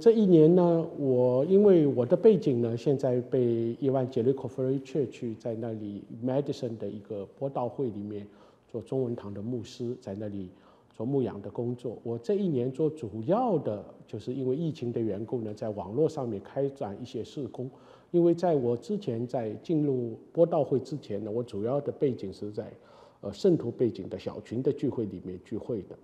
[0.00, 8.26] 这一年呢，我因为我的背景呢，现在被伊万杰里科弗瑞切去在那里 Medicine 的一个播道会里面
[8.70, 10.50] 做中文堂的牧师，在那里
[10.94, 11.98] 做牧养的工作。
[12.04, 17.68] 我这一年做主要的就是因为疫情的缘故呢，在网络上面开展一些事工。
[18.10, 22.72] 因为在我之前在进入播道会之前呢，我主要的背景是在
[23.20, 25.98] 呃圣徒背景的小群的聚会里面聚会的，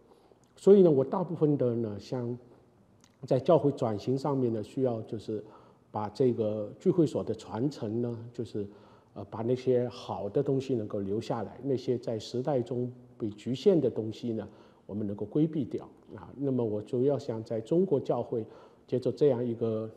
[0.57, 2.37] 所以呢，我大部分的呢像。
[3.27, 5.43] 在教会转型上面呢，需要就是
[5.91, 8.67] 把这个聚会所的传承呢，就是
[9.15, 14.49] 呃把那些好的东西能够留下来，那些在时代中被局限的东西呢，
[14.87, 16.29] 我们能够规避掉啊。
[16.37, 18.45] 那么我主要想在中国教会
[18.87, 19.89] 接着这样一个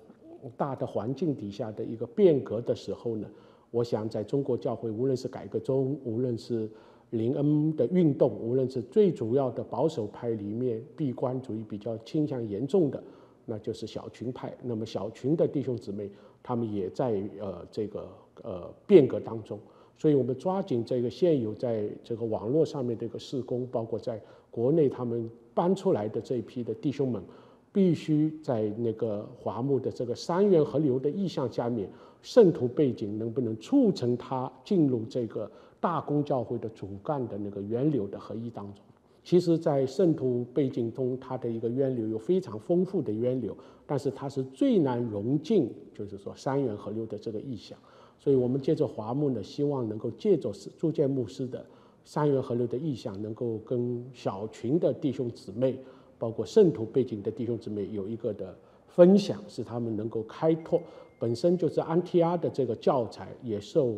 [0.55, 3.27] 大的环境底下的一个变革的时候呢，
[3.71, 6.69] 我想在中国教会，无论是改革中，无论是
[7.11, 13.01] 林恩的运动，无论是最主要的保守派里面闭关主义比较倾向严重的。
[13.49, 16.09] 那就是小群派，那么小群的弟兄姊妹，
[16.43, 18.09] 他们也在呃这个
[18.43, 19.57] 呃变革当中，
[19.97, 27.23] 所以我们抓紧这个现有在这个网络上面的一个施工，包括在国内他们搬出来的这一批的弟兄们，
[27.71, 31.89] 必须在那个华牧的这个三元河流的意向下面，
[32.21, 38.83] 圣徒背景能不能促成他进入这个大公教会的主干的那个源流的合一当中。
[39.23, 47.77] 其实，在圣徒背景中，它的一个源流有非常丰富的源流，但是它是最难融进，就是说三元河流的这个意象。
[48.17, 51.65] 所以，我们借着华牧呢，希望能够借着朱建牧师的
[52.05, 55.77] 三元河流的意象，能够跟小群的弟兄姊妹，
[56.17, 60.81] 包括圣徒背景的弟兄姊妹有一个的分享，使他们能够开拓。
[61.19, 63.97] 本身就是安提阿的这个教材，也受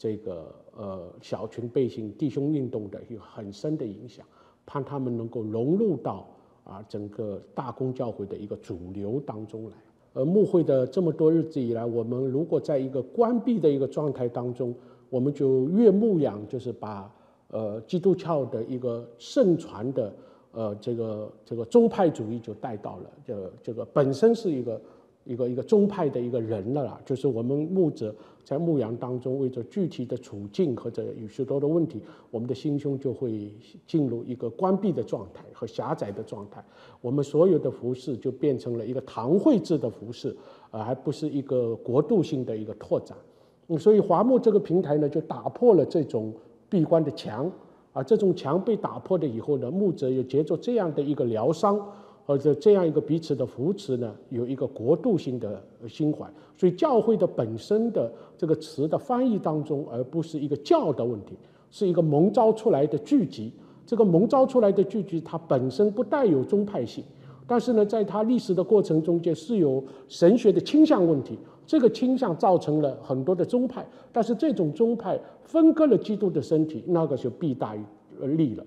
[0.00, 4.24] 这个呃小群背心弟兄运动的有很深的影响。
[4.64, 6.26] 盼他们能够融入到
[6.64, 9.76] 啊整个大公教会的一个主流当中来。
[10.14, 14.74] 而牧会的这么多日子以来，我们如果在一个关闭的一个状态当中，
[15.10, 17.12] 我们就越牧养，就是把
[17.48, 20.14] 呃基督教的一个盛传的
[20.52, 24.80] 呃这个这个宗派主义就带到了，这这个本身是一个。
[25.30, 32.02] 一个一个宗派的一个人了啦，就是我们牧者在牧羊当中，为着具体的处境或者有许多的问题，
[32.32, 33.54] 我们的心胸就会
[33.86, 36.60] 进入一个关闭的状态和狭窄的状态。
[37.00, 40.36] 我们所有的服饰就变成了一个堂会制的服饰，
[40.72, 43.16] 而不是一个国度性的一个拓展。
[43.78, 46.34] 所以华牧这个平台呢，就打破了这种
[46.68, 47.48] 闭关的墙，
[47.92, 51.80] 啊，这种墙被打破了以后呢，牧者又结着这样的一个疗伤。
[52.30, 56.24] 或者这样一个彼此的扶持呢，有一个国度性的心怀，
[56.56, 58.08] 所以教会的本身的
[58.38, 61.36] 这个词的翻译当中，而不是一个教的问题，
[61.72, 63.52] 是一个蒙召出来的聚集。
[63.84, 67.02] 这个蒙召出来的聚集，它本身不带有宗派性，
[67.48, 71.36] 但是呢，在它历史的过程中间是有神学的倾向问题，
[71.66, 77.82] 这个倾向造成了很多的宗派，但是这种宗派分割了基督的身体，那个就弊大于
[78.36, 78.64] 利了。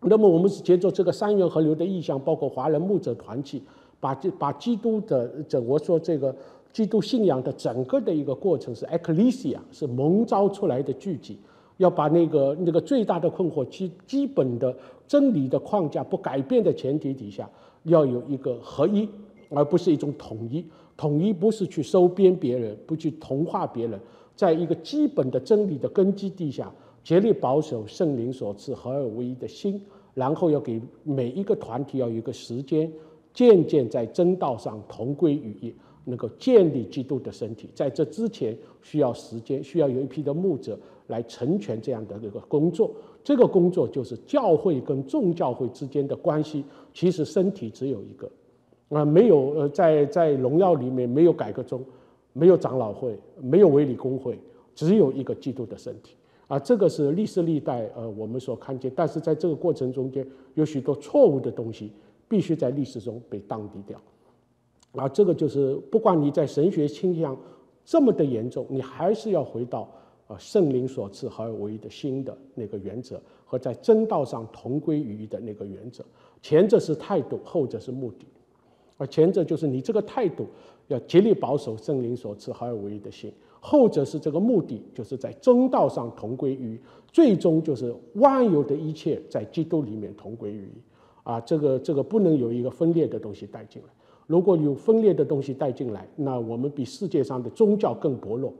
[0.00, 3.60] 那么我们是借着这个三元河流的意象，包括华人牧者团契，
[3.98, 6.34] 把这把基督的整我说这个
[6.72, 11.36] 基督信仰的整个的一个过程是 ecclesia，是蒙召出来的聚集，
[11.78, 14.72] 要把那个那个最大的困惑基基本的
[15.08, 17.50] 真理的框架不改变的前提底下，
[17.82, 19.08] 要有一个合一，
[19.50, 20.64] 而不是一种统一。
[20.96, 23.98] 统一不是去收编别人，不去同化别人，
[24.36, 26.72] 在一个基本的真理的根基地下。
[27.08, 29.80] 竭力保守圣灵所赐合而为一的心，
[30.12, 32.92] 然后要给每一个团体要有一个时间，
[33.32, 35.74] 渐渐在真道上同归于一，
[36.04, 37.70] 能够建立基督的身体。
[37.74, 42.90] 在这之前需要时间，需要有一批的牧者来成全这样的一个工作。
[43.24, 46.62] 这个工作就是教会跟众教会之间的关系。
[46.92, 48.30] 其实身体只有一个，
[48.90, 51.82] 啊，没有呃，在在荣耀里面没有改革中，
[52.34, 54.38] 没有长老会，没有维理公会，
[54.74, 56.14] 只有一个基督的身体。
[56.48, 61.92] 啊，这个是历史历代呃我们所看见，但是在这个过程中间有许多错误的东西，
[62.26, 64.00] 必须在历史中被当低掉。
[64.92, 67.38] 啊，这个就是不管你在神学倾向
[67.84, 69.88] 这么的严重，你还是要回到
[70.26, 76.02] 啊圣灵所赐合而为一的新的那个原则和在真道上同归于一的那个原则。
[76.40, 78.26] 前者是态度，后者是目的。
[78.96, 80.46] 而前者就是你这个态度
[80.86, 83.30] 要竭力保守圣灵所赐合而为一的心。
[83.60, 86.80] 后者是这个目的，就是在中道上同归于，
[87.12, 90.82] 最终就是万有的一切在基督里面同归于一。
[91.24, 93.88] 啊，这个这个不能有一个分裂的东西带进来。
[94.26, 98.52] 如果有分裂的东西带进来，那我们比世界上的宗教更薄弱。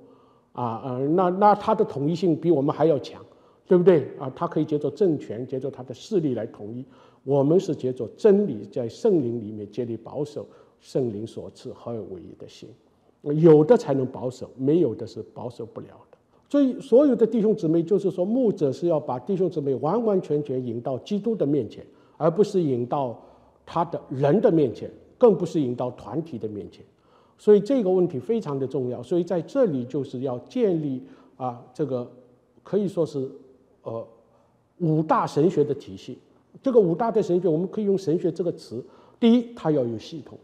[0.53, 3.25] 啊呃，那那它的统一性比我们还要强，
[3.67, 4.09] 对不对？
[4.19, 6.85] 啊，它可以借助政权，借助它的势力来统一。
[7.25, 10.47] 我们是借助真理，在圣灵里面建立保守
[10.81, 12.69] 圣灵所赐合而为一的心。
[13.23, 16.19] 有的才能保守，没有的是保守不了的。
[16.49, 21.85] 所以，所有的弟兄姊妹，就是说，牧者是要把弟兄姊妹完完全全引到基督的面前，
[22.17, 23.21] 而不是引到
[23.67, 26.83] 他的人的面前，更不是引到团体的面前。
[27.37, 29.03] 所以，这个问题非常的重要。
[29.03, 31.03] 所以，在这里就是要建立
[31.37, 32.11] 啊，这个
[32.63, 33.31] 可以说是
[33.83, 34.07] 呃
[34.79, 36.19] 五大神学的体系。
[36.63, 38.83] 这个五大的神学，我们可以用神学这个词。
[39.21, 40.39] 第一，它要有系统，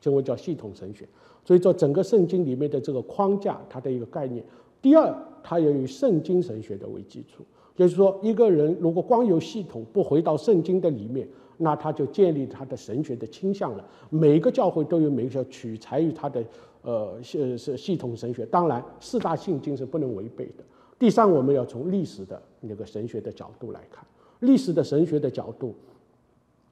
[0.00, 1.06] 就我叫系统神学。
[1.44, 4.44] 所以，说整个圣经里面的这个框架，它的一个概念。
[4.82, 7.42] 第二，它要以圣经神学的为基础，
[7.74, 13.84] 就是说，一个人如果光有系统，不回到圣经的里面，那他就建立他的神学的倾向了。
[14.10, 16.44] 每个教会都有每个取材于他的
[16.82, 20.62] 呃系是系统神学，当然四大信经是不能违背的。
[20.98, 24.04] 第三，我们要从历史的那个神学的角度来看，
[24.40, 25.74] 历史的神学的角度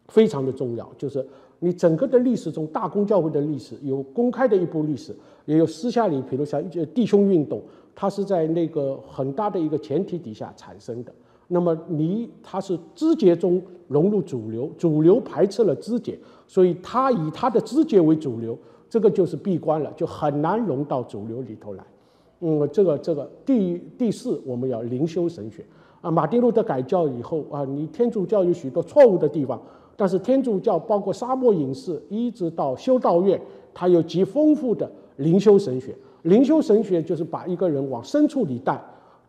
[0.09, 1.27] 非常的重要，就是。
[1.59, 5.17] 你整个的历史中，大公教会的历史有公开的一部历史，
[5.47, 6.63] 也有私下里，比如像
[6.93, 7.63] 弟兄运动，
[7.95, 11.13] 它是在那个很大的一个前提底下产生的。
[11.49, 18.59] 那么你它是肢节中融入主流，主流排斥了肢节，所以它以它的肢节为主流，
[18.91, 21.85] 这个就是闭关了，就很难融到主流里头来。
[22.41, 25.65] 嗯，这个这个第第四，我们要灵修神学
[26.03, 26.11] 啊。
[26.11, 29.59] 马丁路德改教以后啊，你天主教有许多错误的地方。
[29.97, 33.41] 但是天主教包括沙漠隐士一直到修道院，
[33.73, 35.97] 它有极丰富的灵修神学。
[36.23, 38.79] 灵修神学就是把一个人往深处里带。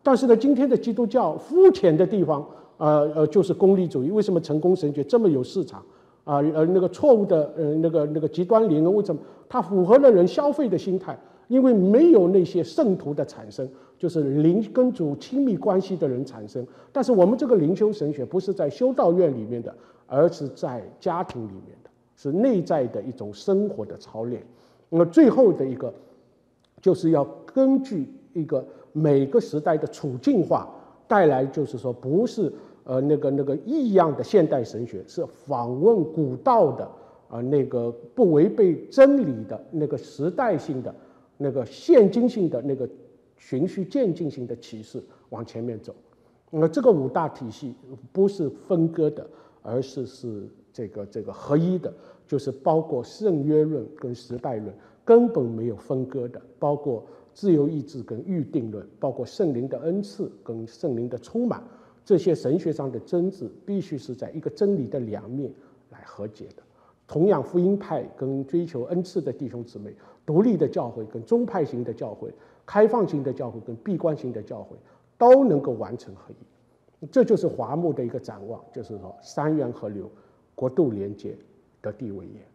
[0.02, 4.10] 但是呢，今天的基督教肤浅的地方，呃呃，就是功利主义。
[4.10, 5.80] 为什么成功神学这么有市场？
[6.24, 11.18] 啊呃，那个错误的呃那个那个极端灵恩为什么它符合了人消费的心态？
[11.48, 13.68] 因为没有那些圣徒的产生，
[13.98, 16.66] 就是灵跟主亲密关系的人产生。
[16.92, 19.74] 但是我们这个灵修神学不是在修道院里面的。
[20.10, 24.42] 而是在家庭里面的，是内在的一种生活的操练。
[24.88, 25.92] 那么最后的一个，
[26.80, 30.66] 就是要根据一个每个时代的处境化
[31.06, 32.50] 带来，就是说不是
[32.84, 36.90] 呃那个那个异样的现代神学，是访问古道的
[37.28, 40.94] 啊那个不违背真理的那个时代性的
[41.38, 42.86] 那个现今性的那个
[43.38, 45.96] 循序渐进性的启示往前面走。
[46.50, 47.74] 那这个五大体系
[48.12, 49.26] 不是分割的。
[49.60, 51.92] 而是是这个这个合一的，
[52.26, 54.72] 就是包括圣约论跟时代论
[55.04, 57.04] 根本没有分割的，包括
[57.34, 61.62] 自由意志跟预定论，包括圣灵的恩赐跟圣灵的充满，
[62.02, 65.52] 这些神学上的争执必须是在一个真理的两面
[65.90, 66.62] 来和解的。
[67.08, 69.92] 同样，福音派跟追求恩赐的弟兄姊妹，
[70.26, 72.30] 独立的教会跟宗派型的教会，
[72.66, 74.76] 开放型的教会跟闭关型的教会，
[75.16, 77.06] 都能够完成合一。
[77.10, 80.10] 这就是华牧的一个展望，就是说三源合流、
[80.54, 81.34] 国度连接
[81.80, 82.46] 的地位也。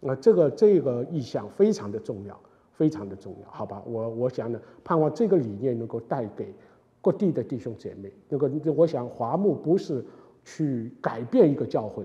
[0.00, 2.38] 那这个这个意向非常的重要，
[2.72, 3.82] 非常的重要，好吧？
[3.86, 6.52] 我我想呢，盼望这个理念能够带给
[7.00, 8.12] 各地的弟兄姐妹。
[8.28, 10.04] 那个我想华牧不是
[10.44, 12.04] 去改变一个教会，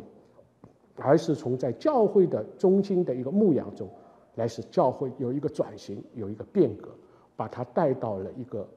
[1.01, 3.89] 而是从在教会的中心的一个牧养中，
[4.35, 6.89] 来使教会有一个转型，有一个变革，
[7.35, 8.67] 把它带到了一个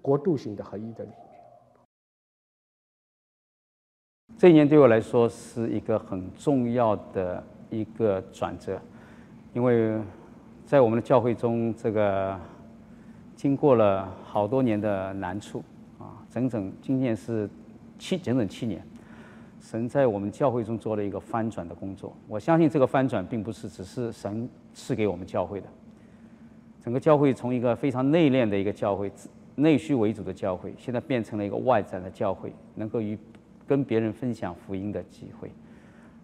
[0.00, 1.18] 国度型的合一的里面。
[4.38, 8.78] 这一年对我来说是一个很重要的一个转折，
[9.54, 9.98] 因为
[10.64, 12.38] 在我们的教会中，这个
[13.34, 15.62] 经过了好多年的难处
[15.98, 17.48] 啊，整整今年是
[17.98, 18.84] 七整整七年，
[19.66, 22.16] 神在我们教会中做了一个翻转的工作。
[22.28, 25.66] 我相信这个翻转并不是只是神赐给我们教会的，
[26.80, 29.10] 整个教会从一个非常内敛的一个教会、
[29.56, 33.18] 内需为主的教会，现在变成了一个外展的教会，能够与
[33.66, 35.50] 跟别人分享福音的机会，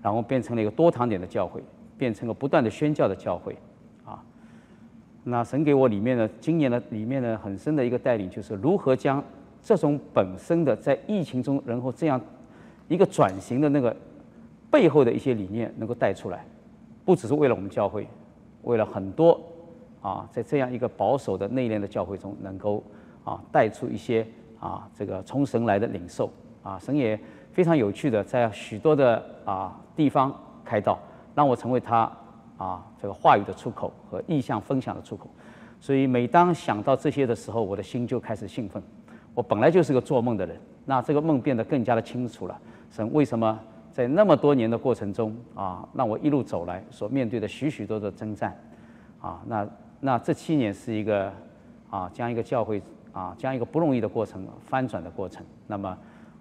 [0.00, 1.60] 然后变成了一个多堂点的教会，
[1.98, 3.56] 变成了不断的宣教的教会，
[4.04, 4.22] 啊，
[5.24, 9.20] 那神给我里面的今年的里面的很深的一个带领，就是如何将
[9.60, 12.20] 这种本身的在疫情中，然后这样
[12.92, 13.96] 一个转型的那个
[14.70, 16.44] 背后的一些理念能够带出来，
[17.06, 18.06] 不只是为了我们教会，
[18.64, 19.40] 为了很多
[20.02, 22.84] 啊，在这样一个保守的内敛的教会中，能够
[23.24, 24.26] 啊带出一些
[24.60, 26.30] 啊这个从神来的领受。
[26.62, 27.18] 啊，神也
[27.50, 30.32] 非常有趣的，在许多的啊地方
[30.64, 30.98] 开道，
[31.34, 32.12] 让我成为他
[32.56, 35.28] 啊这个话语的出口和意向分享的出口。
[35.80, 38.80] 所以每当想到这些的时候，我的心就开始兴奋。
[39.34, 42.60] 我本来就是个做梦的人，那这个梦变得更加的清楚了。
[42.92, 43.58] 神为什么
[43.90, 48.56] 在那么多年的过程中啊，让我一路走来所面对的许许多的征战
[49.20, 49.68] 啊，那
[49.98, 51.32] 那这七年是一个
[51.90, 52.80] 啊将一个教会
[53.12, 55.44] 啊将一个不容易的过程翻转的过程。
[55.66, 55.98] 那么。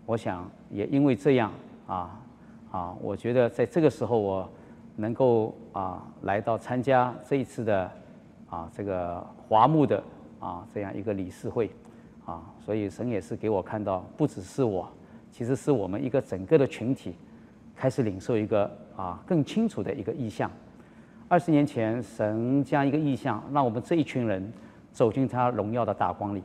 [0.08, 1.50] 我想也因为这样
[1.88, 2.20] 啊
[2.72, 4.50] 啊，我觉得在这个时候我
[4.96, 7.90] 能够啊来到参加这一次的
[8.50, 10.04] 啊这个华牧的
[10.40, 11.70] 啊这样一个理事会
[12.26, 14.90] 啊，所以神也是给我看到，不只是我，
[15.32, 17.16] 其实是我们一个整个的群体
[17.76, 20.52] 开始领受一个啊更清楚的一个意向。
[21.28, 24.52] 二十年前，神将一个意向让我们这一群人
[24.92, 26.44] 走进他荣耀的大光里。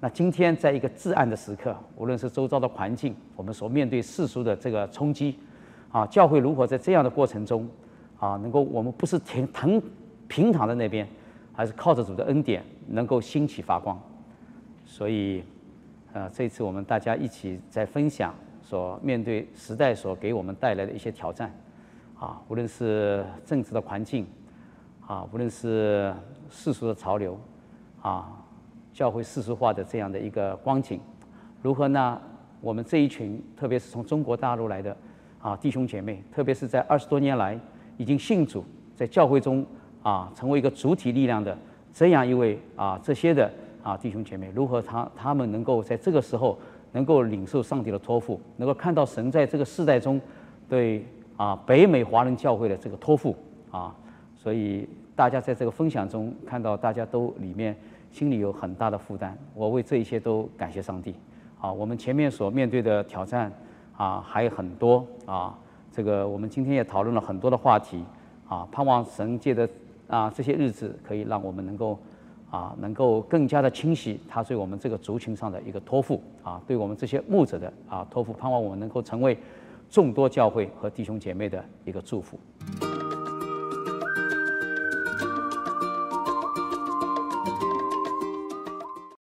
[0.00, 5.38] 那今天在一个至暗的时刻，无论是周遭的环境，我们所面对世俗的这个冲击，
[5.90, 7.66] 啊，教会如何在这样的过程中，
[8.18, 9.80] 啊，能够我们不是停躺
[10.26, 11.08] 平躺在那边，
[11.52, 13.98] 还是靠着主的恩典能够兴起发光。
[14.84, 15.42] 所以，
[16.14, 21.52] 呃，这次我们大家一起在分享，所面对时代所给我们带来的一些挑战，
[22.16, 24.24] 啊，无论是政治的环境，
[25.08, 26.14] 啊，无论是
[26.48, 27.38] 世俗的潮流，
[28.00, 28.40] 啊。
[28.92, 31.00] 教会世俗化的这样的一个光景，
[31.60, 32.22] 如何呢？
[32.60, 34.96] 我们这一群，特别是从中国大陆来的
[35.40, 37.58] 啊弟兄姐妹，特别是在二十多年来
[37.96, 39.66] 已经信主，在教会中
[40.04, 41.58] 啊成为一个主体力量的
[41.92, 43.50] 这样一位啊这些的
[43.84, 46.58] 啊弟兄姐妹，如何他他们能够在这个时候
[46.90, 50.20] 能够领受上帝的托付，能够看到神在这个世代中
[50.68, 53.36] 对啊北美华人教会的这个托付
[53.70, 53.94] 啊，
[54.34, 57.76] 所以大家在这个分享中看到大家都里面。
[58.14, 61.12] 心里有很大的负担，我为这一切都感谢上帝。
[61.60, 63.52] 啊，我们前面所面对的挑战
[63.96, 65.58] 啊还有很多啊，
[65.90, 68.04] 这个我们今天也讨论了很多的话题
[68.48, 69.68] 啊，盼望神借的
[70.06, 71.98] 啊这些日子可以让我们能够
[72.54, 79.36] 啊能够更加的清晰他对我们这个族群上的一个托付啊，对我们这些牧者的啊托付，盼望我们能够成为
[79.90, 82.38] 众多教会和弟兄姐妹的一个祝福。